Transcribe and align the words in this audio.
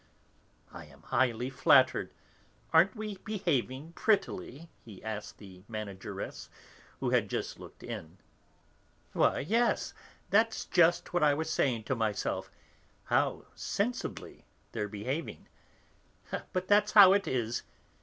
"I 0.73 0.85
am 0.85 1.03
highly 1.03 1.51
flattered.... 1.51 2.11
Aren't 2.73 2.95
we 2.95 3.17
behaving 3.17 3.93
prettily?" 3.93 4.67
he 4.83 5.03
asked 5.03 5.37
the 5.37 5.63
'manageress,' 5.67 6.49
who 6.99 7.11
had 7.11 7.29
just 7.29 7.59
looked 7.59 7.83
in. 7.83 8.17
"Why, 9.13 9.41
yes, 9.41 9.93
that's 10.31 10.65
just 10.65 11.13
what 11.13 11.21
I 11.21 11.35
was 11.35 11.51
saying 11.51 11.83
to 11.83 11.95
myself, 11.95 12.49
how 13.03 13.45
sensibly 13.53 14.43
they're 14.71 14.87
behaving! 14.87 15.47
But 16.51 16.67
that's 16.67 16.93
how 16.93 17.13
it 17.13 17.27
is! 17.27 17.61